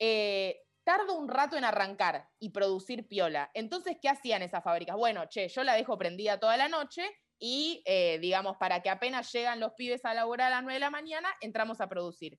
eh, 0.00 0.60
tarda 0.84 1.12
un 1.12 1.28
rato 1.28 1.56
en 1.56 1.64
arrancar 1.64 2.28
y 2.38 2.50
producir 2.50 3.06
piola. 3.08 3.50
Entonces, 3.54 3.96
¿qué 4.00 4.08
hacían 4.08 4.42
esas 4.42 4.64
fábricas? 4.64 4.96
Bueno, 4.96 5.26
che, 5.28 5.48
yo 5.48 5.62
la 5.64 5.74
dejo 5.74 5.96
prendida 5.98 6.40
toda 6.40 6.56
la 6.56 6.68
noche 6.68 7.08
y, 7.38 7.82
eh, 7.86 8.18
digamos, 8.20 8.56
para 8.56 8.82
que 8.82 8.90
apenas 8.90 9.32
llegan 9.32 9.60
los 9.60 9.72
pibes 9.72 10.04
a 10.04 10.14
laborar 10.14 10.48
a 10.48 10.56
las 10.56 10.62
9 10.62 10.74
de 10.74 10.80
la 10.80 10.90
mañana, 10.90 11.28
entramos 11.40 11.80
a 11.80 11.88
producir. 11.88 12.38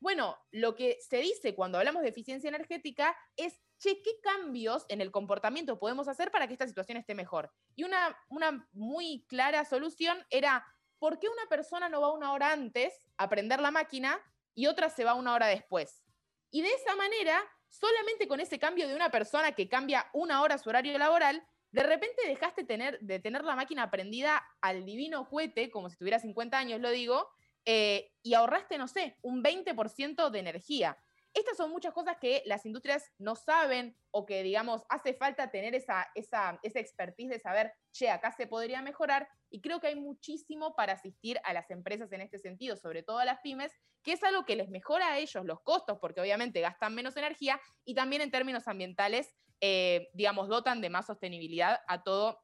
Bueno, 0.00 0.36
lo 0.50 0.74
que 0.74 0.98
se 1.00 1.18
dice 1.18 1.54
cuando 1.54 1.78
hablamos 1.78 2.02
de 2.02 2.08
eficiencia 2.08 2.48
energética 2.48 3.16
es, 3.36 3.60
che, 3.78 4.02
¿qué 4.02 4.20
cambios 4.20 4.84
en 4.88 5.00
el 5.00 5.10
comportamiento 5.10 5.78
podemos 5.78 6.08
hacer 6.08 6.30
para 6.30 6.46
que 6.46 6.54
esta 6.54 6.66
situación 6.66 6.98
esté 6.98 7.14
mejor? 7.14 7.52
Y 7.76 7.84
una, 7.84 8.16
una 8.28 8.68
muy 8.72 9.24
clara 9.28 9.64
solución 9.64 10.18
era, 10.28 10.66
¿por 10.98 11.18
qué 11.18 11.28
una 11.28 11.46
persona 11.48 11.88
no 11.88 12.00
va 12.00 12.12
una 12.12 12.32
hora 12.32 12.52
antes 12.52 13.00
a 13.16 13.28
prender 13.28 13.60
la 13.60 13.70
máquina 13.70 14.20
y 14.54 14.66
otra 14.66 14.90
se 14.90 15.04
va 15.04 15.14
una 15.14 15.34
hora 15.34 15.46
después? 15.46 16.02
Y 16.50 16.62
de 16.62 16.68
esa 16.68 16.96
manera 16.96 17.40
solamente 17.72 18.28
con 18.28 18.38
ese 18.38 18.58
cambio 18.58 18.86
de 18.86 18.94
una 18.94 19.10
persona 19.10 19.52
que 19.52 19.68
cambia 19.68 20.06
una 20.12 20.42
hora 20.42 20.58
su 20.58 20.68
horario 20.68 20.96
laboral, 20.98 21.42
de 21.72 21.82
repente 21.82 22.26
dejaste 22.26 22.64
tener, 22.64 23.00
de 23.00 23.18
tener 23.18 23.44
la 23.44 23.56
máquina 23.56 23.90
prendida 23.90 24.42
al 24.60 24.84
divino 24.84 25.26
cohete, 25.28 25.70
como 25.70 25.88
si 25.88 25.96
tuviera 25.96 26.18
50 26.18 26.58
años, 26.58 26.80
lo 26.80 26.90
digo, 26.90 27.30
eh, 27.64 28.12
y 28.22 28.34
ahorraste, 28.34 28.76
no 28.76 28.88
sé, 28.88 29.16
un 29.22 29.42
20% 29.42 30.30
de 30.30 30.38
energía. 30.38 30.98
Estas 31.34 31.56
son 31.56 31.70
muchas 31.70 31.94
cosas 31.94 32.16
que 32.20 32.42
las 32.44 32.66
industrias 32.66 33.10
no 33.18 33.34
saben 33.36 33.96
o 34.10 34.26
que, 34.26 34.42
digamos, 34.42 34.82
hace 34.88 35.14
falta 35.14 35.50
tener 35.50 35.74
esa, 35.74 36.10
esa, 36.14 36.58
esa 36.62 36.78
expertise 36.78 37.30
de 37.30 37.38
saber, 37.38 37.72
che, 37.90 38.10
acá 38.10 38.32
se 38.32 38.46
podría 38.46 38.82
mejorar. 38.82 39.28
Y 39.48 39.60
creo 39.60 39.80
que 39.80 39.86
hay 39.86 39.96
muchísimo 39.96 40.74
para 40.74 40.92
asistir 40.92 41.40
a 41.44 41.52
las 41.52 41.70
empresas 41.70 42.12
en 42.12 42.20
este 42.20 42.38
sentido, 42.38 42.76
sobre 42.76 43.02
todo 43.02 43.18
a 43.18 43.24
las 43.24 43.40
pymes, 43.40 43.72
que 44.02 44.12
es 44.12 44.22
algo 44.22 44.44
que 44.44 44.56
les 44.56 44.68
mejora 44.68 45.12
a 45.12 45.18
ellos 45.18 45.44
los 45.44 45.60
costos, 45.62 45.98
porque 46.00 46.20
obviamente 46.20 46.60
gastan 46.60 46.94
menos 46.94 47.16
energía 47.16 47.60
y 47.84 47.94
también 47.94 48.20
en 48.20 48.30
términos 48.30 48.68
ambientales, 48.68 49.34
eh, 49.60 50.08
digamos, 50.12 50.48
dotan 50.48 50.80
de 50.80 50.90
más 50.90 51.06
sostenibilidad 51.06 51.80
a 51.86 52.02
todo 52.02 52.40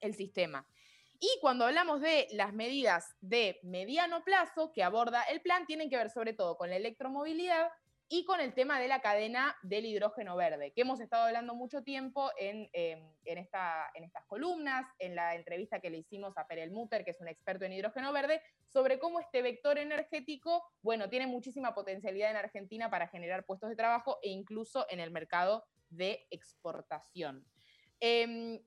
el 0.00 0.14
sistema. 0.14 0.66
Y 1.18 1.28
cuando 1.40 1.64
hablamos 1.64 2.02
de 2.02 2.28
las 2.32 2.52
medidas 2.52 3.14
de 3.20 3.58
mediano 3.62 4.22
plazo 4.24 4.72
que 4.72 4.82
aborda 4.82 5.22
el 5.22 5.40
plan, 5.40 5.64
tienen 5.66 5.88
que 5.88 5.96
ver 5.96 6.10
sobre 6.10 6.34
todo 6.34 6.56
con 6.58 6.68
la 6.68 6.76
electromovilidad, 6.76 7.70
y 8.08 8.24
con 8.24 8.40
el 8.40 8.54
tema 8.54 8.78
de 8.78 8.86
la 8.86 9.00
cadena 9.00 9.56
del 9.62 9.84
hidrógeno 9.84 10.36
verde, 10.36 10.72
que 10.72 10.82
hemos 10.82 11.00
estado 11.00 11.24
hablando 11.24 11.54
mucho 11.54 11.82
tiempo 11.82 12.30
en, 12.38 12.68
em, 12.72 13.00
en, 13.24 13.38
esta, 13.38 13.90
en 13.94 14.04
estas 14.04 14.24
columnas, 14.26 14.86
en 15.00 15.16
la 15.16 15.34
entrevista 15.34 15.80
que 15.80 15.90
le 15.90 15.98
hicimos 15.98 16.38
a 16.38 16.46
Perel 16.46 16.70
Mutter, 16.70 17.04
que 17.04 17.10
es 17.10 17.20
un 17.20 17.28
experto 17.28 17.64
en 17.64 17.72
hidrógeno 17.72 18.12
verde, 18.12 18.40
sobre 18.68 19.00
cómo 19.00 19.18
este 19.18 19.42
vector 19.42 19.78
energético, 19.78 20.62
bueno, 20.82 21.08
tiene 21.08 21.26
muchísima 21.26 21.74
potencialidad 21.74 22.30
en 22.30 22.36
Argentina 22.36 22.90
para 22.90 23.08
generar 23.08 23.44
puestos 23.44 23.70
de 23.70 23.76
trabajo 23.76 24.18
e 24.22 24.28
incluso 24.28 24.86
en 24.88 25.00
el 25.00 25.10
mercado 25.10 25.64
de 25.90 26.26
exportación. 26.30 27.44
Em, 27.98 28.60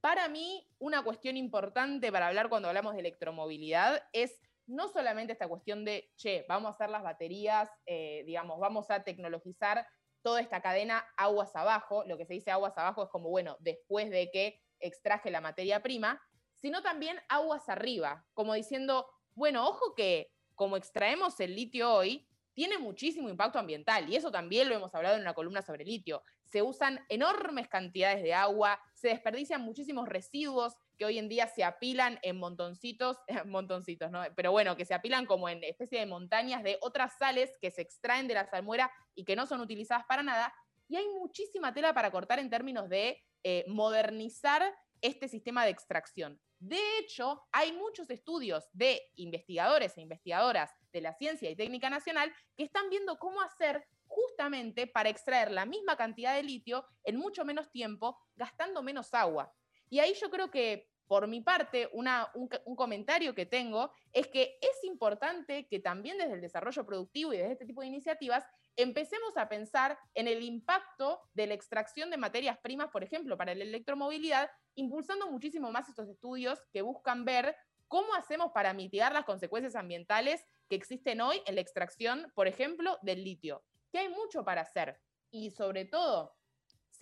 para 0.00 0.28
mí, 0.28 0.68
una 0.78 1.02
cuestión 1.02 1.36
importante 1.36 2.12
para 2.12 2.28
hablar 2.28 2.48
cuando 2.48 2.68
hablamos 2.68 2.94
de 2.94 3.00
electromovilidad 3.00 4.02
es 4.12 4.38
no 4.66 4.88
solamente 4.88 5.32
esta 5.32 5.48
cuestión 5.48 5.84
de, 5.84 6.10
che, 6.16 6.44
vamos 6.48 6.68
a 6.68 6.74
hacer 6.74 6.90
las 6.90 7.02
baterías, 7.02 7.70
eh, 7.86 8.22
digamos, 8.26 8.58
vamos 8.58 8.90
a 8.90 9.02
tecnologizar 9.02 9.86
toda 10.22 10.40
esta 10.40 10.62
cadena 10.62 11.04
aguas 11.16 11.54
abajo, 11.54 12.04
lo 12.06 12.16
que 12.16 12.24
se 12.24 12.34
dice 12.34 12.50
aguas 12.50 12.76
abajo 12.78 13.04
es 13.04 13.10
como, 13.10 13.28
bueno, 13.28 13.56
después 13.60 14.10
de 14.10 14.30
que 14.30 14.60
extraje 14.80 15.30
la 15.30 15.40
materia 15.40 15.82
prima, 15.82 16.20
sino 16.54 16.82
también 16.82 17.18
aguas 17.28 17.68
arriba, 17.68 18.24
como 18.32 18.54
diciendo, 18.54 19.06
bueno, 19.34 19.68
ojo 19.68 19.94
que 19.94 20.32
como 20.54 20.76
extraemos 20.76 21.38
el 21.40 21.54
litio 21.54 21.92
hoy, 21.92 22.26
tiene 22.54 22.78
muchísimo 22.78 23.28
impacto 23.28 23.58
ambiental 23.58 24.08
y 24.08 24.16
eso 24.16 24.30
también 24.30 24.68
lo 24.68 24.76
hemos 24.76 24.94
hablado 24.94 25.16
en 25.16 25.22
una 25.22 25.34
columna 25.34 25.60
sobre 25.60 25.84
litio. 25.84 26.22
Se 26.44 26.62
usan 26.62 27.04
enormes 27.08 27.68
cantidades 27.68 28.22
de 28.22 28.32
agua, 28.32 28.80
se 28.94 29.08
desperdician 29.08 29.60
muchísimos 29.60 30.08
residuos 30.08 30.74
que 30.96 31.04
hoy 31.04 31.18
en 31.18 31.28
día 31.28 31.48
se 31.48 31.64
apilan 31.64 32.18
en 32.22 32.38
montoncitos, 32.38 33.18
montoncitos, 33.46 34.10
¿no? 34.10 34.22
Pero 34.36 34.52
bueno, 34.52 34.76
que 34.76 34.84
se 34.84 34.94
apilan 34.94 35.26
como 35.26 35.48
en 35.48 35.62
especie 35.64 35.98
de 35.98 36.06
montañas 36.06 36.62
de 36.62 36.78
otras 36.80 37.16
sales 37.18 37.56
que 37.60 37.70
se 37.70 37.82
extraen 37.82 38.28
de 38.28 38.34
la 38.34 38.46
salmuera 38.46 38.90
y 39.14 39.24
que 39.24 39.36
no 39.36 39.46
son 39.46 39.60
utilizadas 39.60 40.04
para 40.06 40.22
nada. 40.22 40.54
Y 40.88 40.96
hay 40.96 41.08
muchísima 41.08 41.72
tela 41.72 41.94
para 41.94 42.10
cortar 42.10 42.38
en 42.38 42.50
términos 42.50 42.88
de 42.88 43.22
eh, 43.42 43.64
modernizar 43.68 44.74
este 45.00 45.28
sistema 45.28 45.64
de 45.64 45.70
extracción. 45.70 46.40
De 46.58 46.80
hecho, 46.98 47.42
hay 47.52 47.72
muchos 47.72 48.08
estudios 48.08 48.64
de 48.72 49.02
investigadores 49.16 49.98
e 49.98 50.00
investigadoras 50.00 50.70
de 50.92 51.02
la 51.02 51.12
ciencia 51.12 51.50
y 51.50 51.56
técnica 51.56 51.90
nacional 51.90 52.32
que 52.56 52.64
están 52.64 52.88
viendo 52.88 53.18
cómo 53.18 53.42
hacer 53.42 53.86
justamente 54.06 54.86
para 54.86 55.10
extraer 55.10 55.50
la 55.50 55.66
misma 55.66 55.96
cantidad 55.96 56.34
de 56.34 56.42
litio 56.42 56.86
en 57.02 57.16
mucho 57.16 57.44
menos 57.44 57.70
tiempo, 57.70 58.18
gastando 58.36 58.82
menos 58.82 59.12
agua. 59.12 59.52
Y 59.90 59.98
ahí 60.00 60.14
yo 60.14 60.30
creo 60.30 60.50
que, 60.50 60.88
por 61.06 61.26
mi 61.28 61.40
parte, 61.40 61.88
un, 61.92 62.08
un, 62.34 62.76
comentario 62.76 63.34
que 63.34 63.46
tengo 63.46 63.92
es 64.12 64.26
que 64.28 64.58
es 64.60 64.84
importante 64.84 65.66
que 65.66 65.78
también 65.78 66.18
desde 66.18 66.32
el 66.32 66.40
desarrollo 66.40 66.86
productivo 66.86 67.32
y 67.32 67.36
desde 67.36 67.52
este 67.52 67.66
tipo 67.66 67.82
de 67.82 67.88
iniciativas 67.88 68.44
empecemos 68.76 69.36
a 69.36 69.48
pensar 69.48 69.98
en 70.14 70.28
el 70.28 70.42
impacto 70.42 71.20
de 71.34 71.46
la 71.46 71.54
extracción 71.54 72.10
de 72.10 72.16
materias 72.16 72.58
primas, 72.58 72.88
por 72.90 73.04
ejemplo, 73.04 73.36
para 73.36 73.54
la 73.54 73.64
electromovilidad, 73.64 74.50
impulsando 74.74 75.30
muchísimo 75.30 75.70
más 75.70 75.88
estos 75.88 76.08
estudios 76.08 76.60
que 76.72 76.82
buscan 76.82 77.24
ver 77.24 77.54
cómo 77.88 78.14
hacemos 78.14 78.50
para 78.52 78.72
mitigar 78.72 79.12
las 79.12 79.24
consecuencias 79.24 79.76
ambientales 79.76 80.44
que 80.68 80.76
existen 80.76 81.20
hoy 81.20 81.42
en 81.46 81.54
la 81.54 81.60
extracción, 81.60 82.32
por 82.34 82.48
ejemplo, 82.48 82.98
del 83.02 83.22
litio. 83.22 83.62
Que 83.92 83.98
hay 83.98 84.08
mucho 84.08 84.44
para 84.44 84.62
hacer. 84.62 84.98
Y 85.30 85.50
sobre 85.50 85.84
todo, 85.84 86.34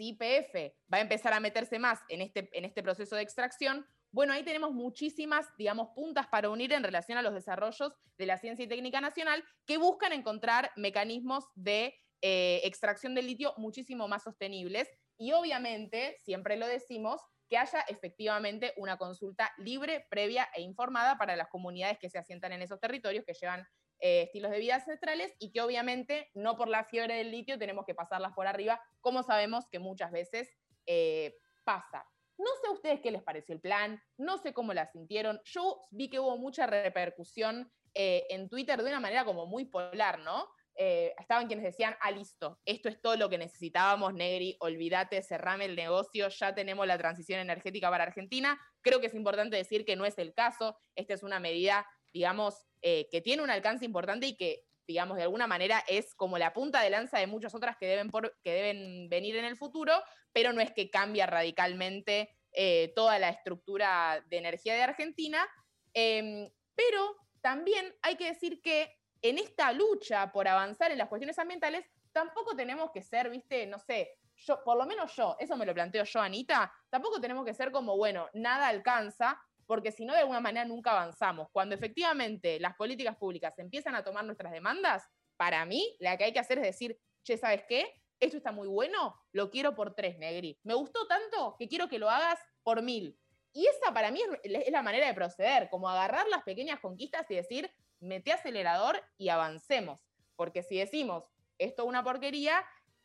si 0.03 0.09
IPF 0.09 0.75
va 0.93 0.99
a 0.99 1.01
empezar 1.01 1.33
a 1.33 1.41
meterse 1.41 1.79
más 1.79 2.01
en 2.09 2.23
este, 2.23 2.51
en 2.53 2.65
este 2.65 2.83
proceso 2.83 3.17
de 3.17 3.23
extracción, 3.23 3.87
bueno, 4.11 4.33
ahí 4.33 4.43
tenemos 4.43 4.73
muchísimas, 4.73 5.47
digamos, 5.57 5.89
puntas 5.95 6.27
para 6.27 6.51
unir 6.51 6.73
en 6.73 6.83
relación 6.83 7.17
a 7.19 7.23
los 7.23 7.33
desarrollos 7.33 7.95
de 8.19 8.27
la 8.27 8.37
ciencia 8.37 8.65
y 8.65 8.69
técnica 8.69 9.01
nacional 9.01 9.43
que 9.65 9.79
buscan 9.79 10.13
encontrar 10.13 10.71
mecanismos 10.77 11.45
de 11.55 11.95
eh, 12.21 12.61
extracción 12.65 13.15
del 13.15 13.27
litio 13.27 13.55
muchísimo 13.57 14.09
más 14.09 14.25
sostenibles. 14.25 14.89
Y 15.17 15.33
obviamente, 15.33 16.19
siempre 16.25 16.57
lo 16.57 16.67
decimos, 16.67 17.23
que 17.49 17.59
haya 17.59 17.81
efectivamente 17.89 18.75
una 18.77 18.97
consulta 18.97 19.53
libre, 19.59 20.07
previa 20.11 20.49
e 20.55 20.63
informada 20.63 21.17
para 21.17 21.37
las 21.37 21.49
comunidades 21.49 21.99
que 21.99 22.11
se 22.11 22.19
asientan 22.19 22.53
en 22.53 22.63
esos 22.63 22.81
territorios, 22.81 23.25
que 23.25 23.35
llevan 23.35 23.67
eh, 24.03 24.23
estilos 24.23 24.51
de 24.51 24.59
vida 24.59 24.75
ancestrales 24.75 25.33
y 25.39 25.53
que 25.53 25.61
obviamente 25.61 26.29
no 26.35 26.57
por 26.57 26.67
la 26.67 26.85
fiebre 26.85 27.15
del 27.15 27.31
litio 27.31 27.57
tenemos 27.57 27.87
que 27.87 27.95
pasarlas 27.95 28.33
por 28.33 28.49
arriba, 28.49 28.83
como 29.01 29.23
sabemos 29.23 29.69
que 29.71 29.79
muchas 29.79 30.11
veces 30.11 30.51
eh, 30.87 31.37
pasa. 31.63 32.05
No 32.37 32.51
sé 32.61 32.67
a 32.67 32.73
ustedes 32.73 33.01
qué 33.01 33.13
les 33.13 33.23
pareció 33.23 33.55
el 33.55 33.61
plan, 33.61 34.03
no 34.17 34.39
sé 34.39 34.53
cómo 34.53 34.75
la 34.75 34.87
sintieron. 34.87 35.41
Yo 35.45 35.83
vi 35.93 36.11
que 36.11 36.19
hubo 36.19 36.37
mucha 36.37 36.67
repercusión 36.67 37.71
eh, 37.95 38.27
en 38.31 38.49
Twitter 38.49 38.83
de 38.83 38.89
una 38.89 38.99
manera 38.99 39.25
como 39.25 39.47
muy 39.47 39.67
polar, 39.67 40.19
¿no? 40.19 40.49
Eh, 40.75 41.15
estaban 41.21 41.47
quienes 41.47 41.65
decían, 41.65 41.95
ah, 42.01 42.11
listo, 42.11 42.59
esto 42.65 42.89
es 42.89 43.01
todo 43.01 43.17
lo 43.17 43.29
que 43.29 43.39
necesitábamos, 43.39 44.15
Negri, 44.15 44.57
olvídate, 44.59 45.23
cerrame 45.23 45.67
el 45.67 45.77
negocio, 45.77 46.29
ya 46.29 46.55
tenemos 46.55 46.87
la 46.87 46.99
transición 46.99 47.39
energética 47.39 47.91
para 47.91 48.05
Argentina. 48.05 48.59
Creo 48.81 49.01
que 49.01 49.07
es 49.07 49.15
importante 49.15 49.57
decir 49.57 49.85
que 49.85 49.95
no 49.95 50.07
es 50.07 50.19
el 50.19 50.33
caso, 50.35 50.77
esta 50.97 51.15
es 51.15 51.23
una 51.23 51.39
medida, 51.39 51.87
digamos, 52.13 52.67
eh, 52.81 53.09
que 53.11 53.21
tiene 53.21 53.43
un 53.43 53.51
alcance 53.51 53.85
importante 53.85 54.27
y 54.27 54.37
que, 54.37 54.65
digamos, 54.87 55.17
de 55.17 55.23
alguna 55.23 55.47
manera 55.47 55.85
es 55.89 56.15
como 56.15 56.39
la 56.39 56.53
punta 56.53 56.81
de 56.81 56.91
lanza 56.91 57.19
de 57.19 57.27
muchas 57.27 57.55
otras 57.55 57.77
que 57.77 57.87
deben, 57.87 58.11
que 58.43 58.53
deben 58.53 59.09
venir 59.09 59.37
en 59.37 59.45
el 59.45 59.57
futuro, 59.57 59.93
pero 60.33 60.53
no 60.53 60.61
es 60.61 60.73
que 60.73 60.91
cambia 60.91 61.27
radicalmente 61.27 62.31
eh, 62.53 62.93
toda 62.95 63.19
la 63.19 63.31
estructura 63.31 64.25
de 64.29 64.37
energía 64.39 64.75
de 64.75 64.83
Argentina. 64.83 65.49
Em, 65.95 66.51
pero 66.75 67.17
también 67.41 67.95
hay 68.03 68.17
que 68.17 68.27
decir 68.27 68.61
que 68.61 68.97
en 69.23 69.39
esta 69.39 69.73
lucha 69.73 70.33
por 70.33 70.49
avanzar 70.49 70.91
en 70.91 70.99
las 70.99 71.09
cuestiones 71.09 71.39
ambientales, 71.39 71.87
tampoco 72.13 72.55
tenemos 72.57 72.91
que 72.91 73.03
ser, 73.03 73.31
viste, 73.31 73.67
no 73.67 73.79
sé, 73.79 74.19
yo, 74.37 74.63
por 74.65 74.77
lo 74.77 74.87
menos 74.87 75.15
yo, 75.15 75.37
eso 75.39 75.57
me 75.57 75.65
lo 75.65 75.75
planteo 75.75 76.05
yo, 76.05 76.21
Anita, 76.21 76.73
tampoco 76.91 77.21
tenemos 77.21 77.45
que 77.45 77.55
ser 77.55 77.71
como, 77.71 77.97
bueno, 77.97 78.29
nada 78.35 78.69
alcanza, 78.69 79.41
porque 79.73 79.91
si 79.91 80.05
no, 80.05 80.13
de 80.13 80.21
alguna 80.21 80.41
manera 80.41 80.67
nunca 80.67 80.91
avanzamos. 80.91 81.49
Cuando 81.51 81.75
efectivamente 81.75 82.61
las 82.61 82.77
políticas 82.77 83.17
públicas 83.17 83.59
empiezan 83.59 83.95
a 83.95 84.05
tomar 84.05 84.23
nuestras 84.23 84.53
demandas, 84.53 85.03
para 85.39 85.65
mí, 85.65 85.97
la 85.99 86.19
que 86.19 86.25
hay 86.25 86.33
que 86.35 86.41
hacer 86.41 86.59
es 86.59 86.65
decir, 86.65 87.01
che, 87.23 87.39
¿sabes 87.39 87.65
qué? 87.67 87.91
Esto 88.21 88.37
está 88.37 88.53
muy 88.53 88.69
bueno, 88.69 89.19
lo 89.33 89.49
quiero 89.49 89.75
por 89.75 89.95
tres, 89.95 90.19
Negri. 90.19 90.61
Me 90.63 90.75
gustó 90.75 91.07
tanto 91.07 91.57
que 91.59 91.69
quiero 91.69 91.89
que 91.89 91.99
lo 91.99 92.11
hagas 92.11 92.39
por 92.63 92.83
mil. 92.83 93.19
Y 93.55 93.65
esa 93.65 93.95
para 93.95 94.11
mí 94.11 94.21
es 94.43 94.71
la 94.71 94.83
manera 94.83 95.07
de 95.07 95.15
proceder, 95.15 95.71
como 95.71 95.89
agarrar 95.89 96.29
las 96.29 96.43
pequeñas 96.43 96.79
conquistas 96.79 97.25
y 97.31 97.37
decir, 97.37 97.71
mete 97.99 98.31
acelerador 98.31 99.03
y 99.17 99.31
avancemos. 99.31 100.07
Porque 100.37 100.63
si 100.63 100.77
decimos, 100.77 101.25
esto 101.57 101.85
es 101.85 101.89
una 101.89 102.05
porquería, 102.05 102.63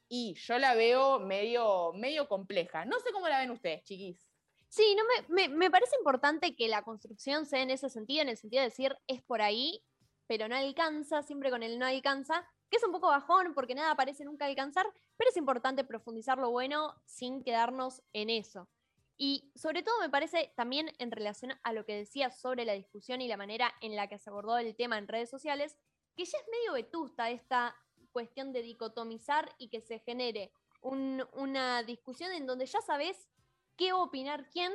y 0.10 0.34
yo 0.36 0.58
la 0.60 0.74
veo 0.74 1.20
medio, 1.20 1.94
medio 1.94 2.28
compleja. 2.28 2.84
No 2.84 3.00
sé 3.00 3.14
cómo 3.14 3.30
la 3.30 3.40
ven 3.40 3.52
ustedes, 3.52 3.84
chiquis. 3.84 4.27
Sí, 4.70 4.96
no 4.96 5.04
me, 5.30 5.48
me, 5.48 5.72
parece 5.72 5.96
importante 5.98 6.56
que 6.56 6.68
la 6.68 6.84
construcción 6.84 7.46
sea 7.46 7.62
en 7.62 7.72
ese 7.72 7.90
sentido, 7.90 8.22
en 8.22 8.30
el 8.30 8.38
sentido 8.38 8.62
de 8.62 8.70
decir, 8.70 8.98
es 9.08 9.22
por 9.24 9.42
ahí, 9.42 9.82
pero 10.28 10.50
no 10.50 10.56
alcanza, 10.56 11.24
siempre 11.24 11.50
con 11.50 11.64
el 11.64 11.80
no 11.80 11.86
alcanza, 11.86 12.46
que 12.70 12.78
es 12.78 12.84
un 12.84 12.92
poco 12.92 13.08
bajón 13.08 13.54
porque 13.54 13.76
nada 13.76 13.96
parece 13.96 14.26
nunca 14.26 14.46
alcanzar, 14.46 14.86
pero 15.16 15.30
es 15.30 15.38
importante 15.38 15.86
profundizar 15.86 16.38
lo 16.38 16.52
bueno 16.52 16.94
sin 17.06 17.44
quedarnos 17.44 18.04
en 18.12 18.30
eso. 18.30 18.68
Y 19.18 19.52
sobre 19.56 19.82
todo 19.82 20.00
me 20.00 20.10
parece 20.10 20.54
también 20.56 20.92
en 21.00 21.12
relación 21.12 21.54
a 21.64 21.74
lo 21.74 21.86
que 21.86 21.96
decía 21.96 22.30
sobre 22.30 22.66
la 22.66 22.74
discusión 22.74 23.22
y 23.22 23.28
la 23.28 23.38
manera 23.38 23.74
en 23.82 23.96
la 23.96 24.08
que 24.08 24.20
se 24.20 24.30
abordó 24.30 24.58
el 24.58 24.76
tema 24.76 24.98
en 24.98 25.08
redes 25.08 25.30
sociales, 25.30 25.76
que 26.16 26.26
ya 26.26 26.38
es 26.38 26.46
medio 26.52 26.74
vetusta 26.74 27.32
esta 27.32 27.76
cuestión 28.12 28.54
de 28.54 28.62
dicotomizar 28.62 29.56
y 29.58 29.70
que 29.70 29.82
se 29.82 30.00
genere 30.00 30.52
una 30.82 31.84
discusión 31.84 32.32
en 32.32 32.46
donde 32.46 32.66
ya 32.66 32.82
sabes 32.82 33.28
qué 33.78 33.94
opinar 33.94 34.50
quién 34.50 34.74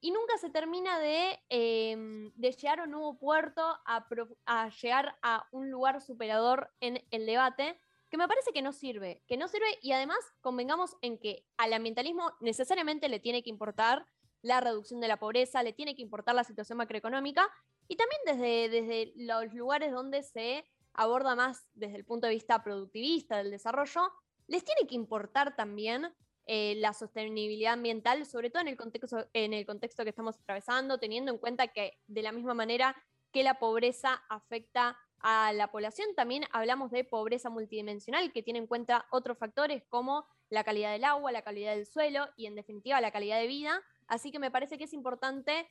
y 0.00 0.10
nunca 0.10 0.38
se 0.38 0.50
termina 0.50 0.98
de, 0.98 1.38
em, 1.48 2.32
llegar 2.34 2.80
a 2.80 2.84
un 2.84 2.92
nuevo 2.92 3.18
puerto, 3.18 3.62
a, 3.84 4.06
a 4.46 4.68
llegar 4.70 5.18
a 5.22 5.48
un 5.52 5.70
lugar 5.70 6.00
superador 6.00 6.70
en 6.80 7.04
el 7.10 7.26
debate 7.26 7.78
que 8.08 8.16
me 8.16 8.28
parece 8.28 8.52
que 8.52 8.62
no 8.62 8.72
sirve, 8.72 9.22
que 9.26 9.36
no 9.36 9.48
sirve 9.48 9.66
y 9.82 9.92
además 9.92 10.18
convengamos 10.40 10.96
en 11.02 11.18
que 11.18 11.44
al 11.56 11.72
ambientalismo 11.72 12.32
necesariamente 12.40 13.08
le 13.08 13.18
tiene 13.18 13.42
que 13.42 13.50
importar 13.50 14.06
la 14.42 14.60
reducción 14.60 15.00
de 15.00 15.08
la 15.08 15.18
pobreza, 15.18 15.62
le 15.62 15.72
tiene 15.72 15.96
que 15.96 16.02
importar 16.02 16.34
la 16.34 16.44
situación 16.44 16.78
macroeconómica 16.78 17.50
y 17.88 17.96
también 17.96 18.20
desde, 18.26 18.68
desde 18.68 19.12
los 19.16 19.52
lugares 19.54 19.92
donde 19.92 20.22
se 20.22 20.64
aborda 20.92 21.34
más 21.34 21.68
desde 21.74 21.96
el 21.96 22.04
punto 22.04 22.26
de 22.26 22.34
vista 22.34 22.62
productivista 22.62 23.38
del 23.38 23.50
desarrollo, 23.50 24.12
les 24.46 24.64
tiene 24.64 24.86
que 24.86 24.94
importar 24.94 25.56
también 25.56 26.14
eh, 26.46 26.76
la 26.76 26.92
sostenibilidad 26.92 27.72
ambiental, 27.72 28.24
sobre 28.24 28.50
todo 28.50 28.62
en 28.62 28.68
el, 28.68 28.76
contexto, 28.76 29.28
en 29.32 29.52
el 29.52 29.66
contexto 29.66 30.04
que 30.04 30.10
estamos 30.10 30.36
atravesando, 30.38 30.98
teniendo 30.98 31.32
en 31.32 31.38
cuenta 31.38 31.68
que 31.68 31.98
de 32.06 32.22
la 32.22 32.32
misma 32.32 32.54
manera 32.54 32.96
que 33.32 33.42
la 33.42 33.58
pobreza 33.58 34.22
afecta 34.28 34.96
a 35.18 35.52
la 35.52 35.72
población, 35.72 36.14
también 36.14 36.44
hablamos 36.52 36.90
de 36.92 37.02
pobreza 37.02 37.50
multidimensional, 37.50 38.32
que 38.32 38.42
tiene 38.42 38.60
en 38.60 38.66
cuenta 38.66 39.06
otros 39.10 39.38
factores 39.38 39.82
como 39.88 40.24
la 40.48 40.62
calidad 40.62 40.92
del 40.92 41.04
agua, 41.04 41.32
la 41.32 41.42
calidad 41.42 41.74
del 41.74 41.86
suelo 41.86 42.28
y 42.36 42.46
en 42.46 42.54
definitiva 42.54 43.00
la 43.00 43.10
calidad 43.10 43.40
de 43.40 43.48
vida. 43.48 43.82
Así 44.06 44.30
que 44.30 44.38
me 44.38 44.52
parece 44.52 44.78
que 44.78 44.84
es 44.84 44.92
importante 44.92 45.68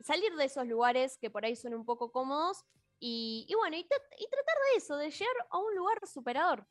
salir 0.00 0.34
de 0.34 0.44
esos 0.44 0.66
lugares 0.66 1.18
que 1.18 1.30
por 1.30 1.44
ahí 1.44 1.54
son 1.54 1.74
un 1.74 1.84
poco 1.84 2.10
cómodos 2.10 2.64
y, 2.98 3.46
bueno, 3.56 3.76
y, 3.76 3.80
y 3.80 3.84
tratar 4.28 4.56
de 4.72 4.78
eso, 4.78 4.96
de 4.96 5.10
llegar 5.10 5.36
a 5.50 5.58
un 5.58 5.74
lugar 5.76 5.98
superador. 6.06 6.66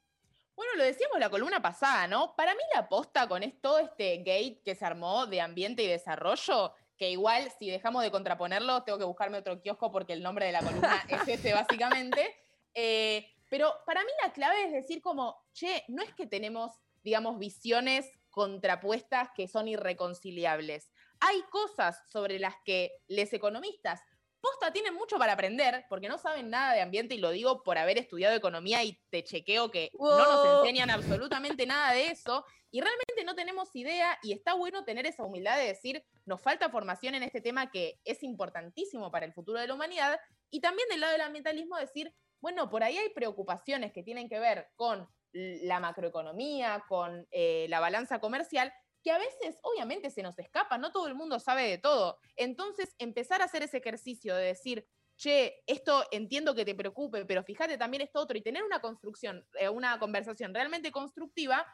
Bueno, 0.55 0.73
lo 0.75 0.83
decíamos 0.83 1.19
la 1.19 1.29
columna 1.29 1.61
pasada, 1.61 2.07
¿no? 2.07 2.35
Para 2.35 2.53
mí 2.53 2.61
la 2.73 2.81
aposta 2.81 3.27
con 3.27 3.41
todo 3.61 3.79
este 3.79 4.17
gate 4.19 4.61
que 4.63 4.75
se 4.75 4.85
armó 4.85 5.25
de 5.25 5.41
ambiente 5.41 5.83
y 5.83 5.87
desarrollo, 5.87 6.73
que 6.97 7.09
igual 7.09 7.51
si 7.59 7.69
dejamos 7.69 8.03
de 8.03 8.11
contraponerlo, 8.11 8.83
tengo 8.83 8.97
que 8.97 9.03
buscarme 9.03 9.39
otro 9.39 9.61
kiosco 9.61 9.91
porque 9.91 10.13
el 10.13 10.23
nombre 10.23 10.45
de 10.45 10.53
la 10.53 10.61
columna 10.61 11.03
es 11.09 11.27
ese 11.27 11.53
básicamente. 11.53 12.33
Eh, 12.73 13.29
pero 13.49 13.73
para 13.85 14.01
mí 14.03 14.09
la 14.23 14.31
clave 14.31 14.63
es 14.65 14.71
decir 14.71 15.01
como, 15.01 15.45
che, 15.53 15.83
no 15.89 16.01
es 16.01 16.13
que 16.13 16.25
tenemos, 16.25 16.71
digamos, 17.03 17.37
visiones 17.37 18.09
contrapuestas 18.29 19.29
que 19.35 19.47
son 19.47 19.67
irreconciliables. 19.67 20.89
Hay 21.19 21.41
cosas 21.43 22.01
sobre 22.09 22.39
las 22.39 22.55
que 22.65 22.91
les 23.07 23.31
economistas 23.33 24.01
posta 24.45 24.71
tienen 24.71 24.93
mucho 24.93 25.17
para 25.17 25.33
aprender, 25.33 25.85
porque 25.89 26.07
no 26.07 26.17
saben 26.17 26.49
nada 26.49 26.73
de 26.73 26.81
ambiente, 26.81 27.15
y 27.15 27.17
lo 27.17 27.31
digo 27.31 27.63
por 27.63 27.77
haber 27.77 27.97
estudiado 27.97 28.35
economía 28.35 28.83
y 28.83 28.99
te 29.09 29.23
chequeo 29.23 29.71
que 29.71 29.89
no 29.97 30.17
nos 30.17 30.59
enseñan 30.59 30.89
absolutamente 30.91 31.65
nada 31.65 31.93
de 31.93 32.07
eso, 32.07 32.45
y 32.69 32.81
realmente 32.81 33.23
no 33.25 33.35
tenemos 33.35 33.75
idea, 33.75 34.19
y 34.21 34.33
está 34.33 34.53
bueno 34.53 34.83
tener 34.83 35.05
esa 35.07 35.23
humildad 35.23 35.57
de 35.57 35.67
decir, 35.67 36.05
nos 36.25 36.41
falta 36.41 36.69
formación 36.69 37.15
en 37.15 37.23
este 37.23 37.41
tema 37.41 37.71
que 37.71 37.99
es 38.03 38.21
importantísimo 38.21 39.09
para 39.11 39.25
el 39.25 39.33
futuro 39.33 39.59
de 39.59 39.67
la 39.67 39.73
humanidad, 39.73 40.19
y 40.51 40.61
también 40.61 40.87
del 40.89 41.01
lado 41.01 41.13
del 41.13 41.21
ambientalismo 41.21 41.77
decir, 41.77 42.13
bueno, 42.39 42.69
por 42.69 42.83
ahí 42.83 42.97
hay 42.97 43.09
preocupaciones 43.09 43.93
que 43.93 44.03
tienen 44.03 44.29
que 44.29 44.39
ver 44.39 44.67
con 44.75 45.09
la 45.31 45.79
macroeconomía, 45.79 46.83
con 46.87 47.27
eh, 47.31 47.65
la 47.69 47.79
balanza 47.79 48.19
comercial, 48.19 48.71
que 49.05 49.11
a 49.11 49.19
veces 49.19 49.59
obviamente 49.61 50.09
se 50.09 50.23
nos 50.23 50.39
escapa, 50.39 50.79
no 50.79 50.91
todo 50.91 51.07
el 51.07 51.13
mundo 51.13 51.39
sabe 51.39 51.69
de 51.69 51.77
todo. 51.77 52.17
Entonces, 52.35 52.95
empezar 52.97 53.39
a 53.43 53.45
hacer 53.45 53.61
ese 53.61 53.77
ejercicio 53.77 54.35
de 54.35 54.47
decir, 54.47 54.87
che, 55.15 55.61
esto 55.67 56.03
entiendo 56.09 56.55
que 56.55 56.65
te 56.65 56.73
preocupe, 56.73 57.23
pero 57.23 57.43
fíjate 57.43 57.77
también 57.77 58.01
esto 58.01 58.19
otro, 58.19 58.35
y 58.35 58.41
tener 58.41 58.63
una 58.63 58.81
construcción, 58.81 59.45
eh, 59.59 59.69
una 59.69 59.99
conversación 59.99 60.55
realmente 60.55 60.91
constructiva, 60.91 61.67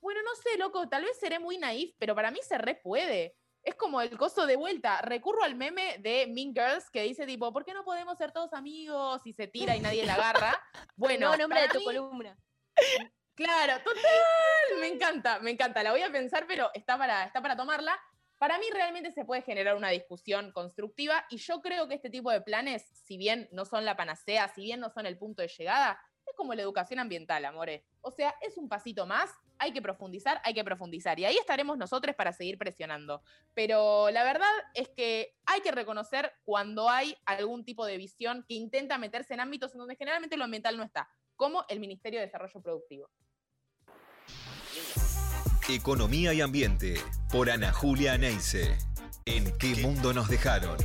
bueno, 0.00 0.22
no 0.22 0.34
sé, 0.36 0.56
loco, 0.56 0.88
tal 0.88 1.04
vez 1.04 1.18
seré 1.20 1.38
muy 1.38 1.58
naif, 1.58 1.94
pero 1.98 2.14
para 2.14 2.30
mí 2.30 2.38
se 2.40 2.56
re 2.56 2.76
puede. 2.76 3.36
Es 3.62 3.74
como 3.74 4.00
el 4.00 4.16
costo 4.16 4.46
de 4.46 4.56
vuelta. 4.56 5.02
Recurro 5.02 5.42
al 5.42 5.56
meme 5.56 5.98
de 5.98 6.26
Mean 6.26 6.54
Girls 6.54 6.88
que 6.88 7.02
dice 7.02 7.26
tipo, 7.26 7.52
¿por 7.52 7.66
qué 7.66 7.74
no 7.74 7.84
podemos 7.84 8.16
ser 8.16 8.32
todos 8.32 8.54
amigos? 8.54 9.20
Y 9.26 9.34
se 9.34 9.46
tira 9.46 9.76
y 9.76 9.80
nadie 9.80 10.06
la 10.06 10.14
agarra. 10.14 10.56
Bueno, 10.96 11.32
no, 11.32 11.36
nombre 11.36 11.60
de 11.60 11.68
tu 11.68 11.84
columna. 11.84 12.38
Claro, 13.38 13.74
total. 13.84 14.80
Me 14.80 14.88
encanta, 14.88 15.38
me 15.38 15.52
encanta. 15.52 15.84
La 15.84 15.92
voy 15.92 16.02
a 16.02 16.10
pensar, 16.10 16.44
pero 16.48 16.72
está 16.74 16.98
para, 16.98 17.22
está 17.22 17.40
para 17.40 17.56
tomarla. 17.56 17.96
Para 18.36 18.58
mí 18.58 18.66
realmente 18.72 19.12
se 19.12 19.24
puede 19.24 19.42
generar 19.42 19.76
una 19.76 19.90
discusión 19.90 20.50
constructiva 20.50 21.24
y 21.30 21.36
yo 21.36 21.60
creo 21.60 21.86
que 21.86 21.94
este 21.94 22.10
tipo 22.10 22.32
de 22.32 22.40
planes, 22.40 22.84
si 23.04 23.16
bien 23.16 23.48
no 23.52 23.64
son 23.64 23.84
la 23.84 23.96
panacea, 23.96 24.48
si 24.48 24.62
bien 24.62 24.80
no 24.80 24.90
son 24.90 25.06
el 25.06 25.16
punto 25.16 25.42
de 25.42 25.46
llegada, 25.56 26.00
es 26.26 26.34
como 26.34 26.52
la 26.52 26.62
educación 26.62 26.98
ambiental, 26.98 27.44
amore. 27.44 27.84
O 28.00 28.10
sea, 28.10 28.34
es 28.40 28.58
un 28.58 28.68
pasito 28.68 29.06
más, 29.06 29.30
hay 29.56 29.72
que 29.72 29.82
profundizar, 29.82 30.40
hay 30.42 30.52
que 30.52 30.64
profundizar. 30.64 31.20
Y 31.20 31.24
ahí 31.24 31.36
estaremos 31.36 31.78
nosotros 31.78 32.16
para 32.16 32.32
seguir 32.32 32.58
presionando. 32.58 33.22
Pero 33.54 34.10
la 34.10 34.24
verdad 34.24 34.50
es 34.74 34.88
que 34.88 35.36
hay 35.46 35.60
que 35.60 35.70
reconocer 35.70 36.32
cuando 36.42 36.90
hay 36.90 37.16
algún 37.24 37.64
tipo 37.64 37.86
de 37.86 37.98
visión 37.98 38.44
que 38.48 38.54
intenta 38.54 38.98
meterse 38.98 39.34
en 39.34 39.40
ámbitos 39.40 39.74
en 39.74 39.78
donde 39.78 39.94
generalmente 39.94 40.36
lo 40.36 40.42
ambiental 40.42 40.76
no 40.76 40.82
está, 40.82 41.08
como 41.36 41.64
el 41.68 41.78
Ministerio 41.78 42.18
de 42.18 42.26
Desarrollo 42.26 42.60
Productivo. 42.60 43.08
Economía 45.68 46.32
y 46.32 46.40
Ambiente, 46.40 46.94
por 47.30 47.50
Ana 47.50 47.72
Julia 47.72 48.16
Neise. 48.16 48.78
¿En 49.26 49.52
qué 49.58 49.74
mundo 49.76 50.14
nos 50.14 50.28
dejaron? 50.28 50.78